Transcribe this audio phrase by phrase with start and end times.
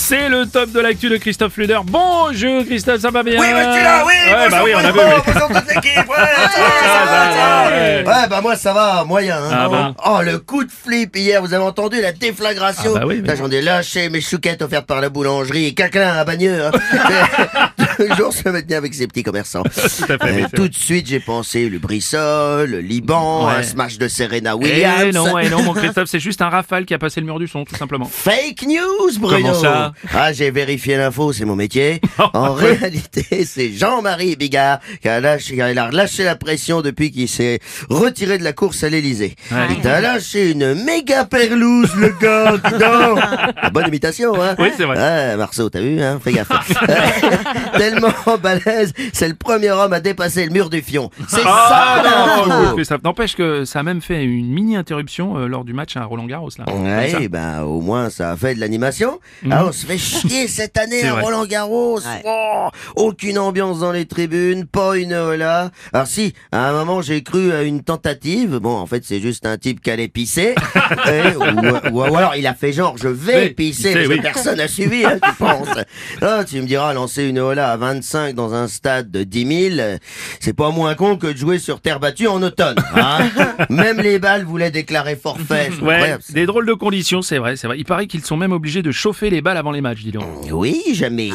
[0.00, 1.78] C'est le top de l'actu de Christophe Luder.
[1.84, 4.82] Bonjour Christophe, ça va bien Oui, monsieur là, oui, Ouais, bonjour, bah oui, on a
[4.92, 4.98] vu.
[4.98, 5.32] bonjour, oui.
[5.34, 7.68] bonjour toute l'équipe, ouais, ça Ah, va, ça va, ça va.
[7.70, 8.04] ouais.
[8.06, 9.36] Ouais, bah moi ça va, moyen.
[9.36, 9.50] hein.
[9.52, 13.04] Ah bon Oh, le coup de flip hier, vous avez entendu la déflagration Ah bah
[13.06, 16.66] oui, J'en ai lâché mes chouquettes offertes par la boulangerie, quelqu'un à Bagneux.
[16.66, 16.70] Hein.
[17.98, 19.62] Toujours se maintenir avec ces petits commerçants.
[19.64, 23.54] Tout à fait, oui, Euh, tout de suite, j'ai pensé le Brissol, le Liban, Ouais.
[23.58, 25.04] un smash de Serena Williams.
[25.08, 27.38] Eh non, eh non, mon Christophe, c'est juste un rafale qui a passé le mur
[27.38, 28.04] du son, tout simplement.
[28.06, 29.36] Fake news, Bruno.
[29.48, 29.92] Comment ça?
[30.14, 32.00] Ah, j'ai vérifié l'info, c'est mon métier.
[32.34, 32.72] En Ouais.
[32.74, 37.58] réalité, c'est Jean-Marie Bigard qui a lâché, qui a relâché la pression depuis qu'il s'est
[37.88, 39.34] retiré de la course à l'Elysée.
[39.50, 39.66] Ouais.
[39.70, 43.20] Il t'a lâché une méga perlouse, le gars, donc.
[43.56, 44.96] Ah, Bonne imitation, hein Oui, c'est vrai.
[44.98, 46.48] Ah, Marceau, t'as vu, hein Fais gaffe.
[47.90, 51.10] Tellement balèze, c'est le premier homme à dépasser le mur du fion.
[51.28, 52.74] C'est Ah ça, non.
[52.74, 56.04] Christophe, n'empêche que ça a même fait une mini interruption euh, lors du match à
[56.04, 56.64] Roland Garros là.
[56.66, 56.74] Ça.
[56.74, 59.20] Ouais, ben au moins ça a fait de l'animation.
[59.50, 61.14] Ah, on se fait chier cette année à.
[61.14, 62.00] Roland Garros.
[62.24, 65.70] Oh, aucune ambiance dans les tribunes, pas une là.
[65.92, 68.56] Alors si, à un moment j'ai cru à une tentative.
[68.58, 70.54] Bon, en fait c'est juste un type qui allait pisser.
[71.38, 71.42] Ou,
[71.92, 74.20] ou- ou alors il a fait genre je vais pisser, pisser, parce que oui.
[74.20, 75.68] personne n'a suivi, hein, tu penses.
[76.22, 79.80] Ah, tu me diras lancer une hola à 25 dans un stade de 10 000,
[79.80, 79.96] euh,
[80.40, 82.76] c'est pas moins con que de jouer sur terre battue en automne.
[82.94, 83.30] hein.
[83.70, 85.70] Même les balles voulaient déclarer forfait.
[85.78, 87.78] c'est Ouais, des drôles de conditions, c'est vrai, c'est vrai.
[87.78, 90.24] Il paraît qu'ils sont même obligés de chauffer les balles avant les matchs, dis donc.
[90.52, 91.30] Oui, jamais.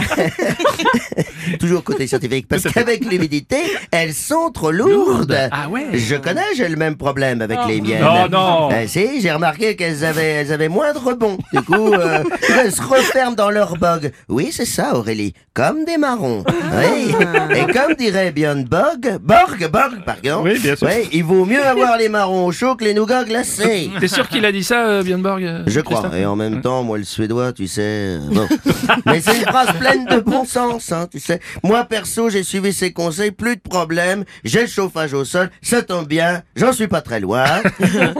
[1.60, 3.56] Toujours côté scientifique, parce qu'avec l'humidité,
[3.90, 5.36] elles sont trop lourdes.
[5.52, 5.86] Ah ouais.
[5.92, 8.02] Je connais, j'ai le même problème avec les miennes.
[8.02, 8.68] Non, non.
[8.72, 11.38] Euh, si, j'ai remarqué qu'elles avaient, elles avaient moins de rebond.
[11.52, 12.22] Du coup, euh,
[12.60, 14.12] elles se referment dans leur bog.
[14.28, 15.34] Oui, c'est ça, Aurélie.
[15.52, 16.44] Comme des marrons.
[16.46, 17.14] Oui.
[17.56, 20.42] Et comme dirait Björn Borg, Borg, Borg, pardon.
[20.42, 20.88] Oui, bien sûr.
[20.88, 23.90] Oui, il vaut mieux avoir les marrons au chaud que les nougats glacés.
[24.00, 26.10] T'es sûr qu'il a dit ça, euh, Björn Borg euh, Je crois.
[26.16, 28.18] Et en même temps, moi, le suédois, tu sais.
[28.32, 28.46] bon.
[29.06, 31.40] Mais c'est une phrase pleine de bon sens, hein, tu sais.
[31.62, 34.24] Moi, perso, j'ai suivi ses conseils, plus de problème.
[34.44, 36.42] J'ai le chauffage au sol, ça tombe bien.
[36.56, 37.44] J'en suis pas très loin.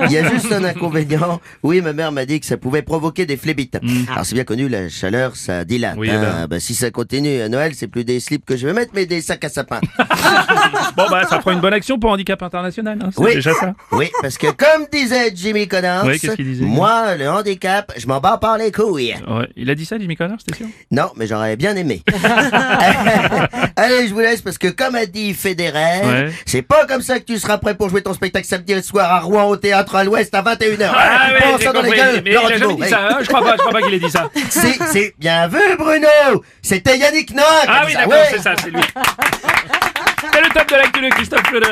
[0.07, 1.41] Il y a juste un inconvénient.
[1.63, 3.79] Oui, ma mère m'a dit que ça pouvait provoquer des phlébites.
[4.13, 5.97] Alors, c'est bien connu, la chaleur, ça dilate.
[5.97, 6.21] Oui, hein.
[6.21, 6.47] ben.
[6.47, 9.07] Bah, si ça continue à Noël, c'est plus des slips que je vais mettre, mais
[9.07, 9.81] des sacs à sapin.
[10.97, 13.35] Bon bah ça fera une bonne action pour Handicap International, hein, Oui.
[13.35, 13.75] déjà ça.
[13.93, 16.65] Oui, parce que comme disait Jimmy Connors, Oui, disait?
[16.65, 19.15] moi, le handicap, je m'en bats par les couilles.
[19.27, 19.49] Ouais.
[19.57, 20.67] Il a dit ça, Jimmy Connors, c'était sûr?
[20.91, 22.03] Non, mais j'aurais bien aimé.
[23.77, 26.33] Allez, je vous laisse parce que comme a dit Federer, Ouais.
[26.47, 29.21] c'est pas comme ça que tu seras prêt pour jouer ton spectacle samedi soir à
[29.21, 30.91] Rouen au théâtre à l'Ouest à 21h.
[30.95, 32.85] Ah ouais, ça dans les gueules, Mais Laurent il a jamais Thibault.
[32.85, 34.31] dit ça, hein, je crois pas, je crois pas qu'il ait dit ça.
[34.51, 36.43] C'est, c'est bien vu, Bruno!
[36.63, 38.29] C'était Yannick a Ah oui, ça, d'accord, ouais.
[38.31, 38.81] c'est ça, c'est lui.
[40.33, 41.69] C'est le top de l'actu de Christophe Fleuder.